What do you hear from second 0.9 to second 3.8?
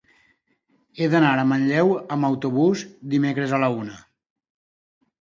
He d'anar a Manlleu amb autobús dimecres a la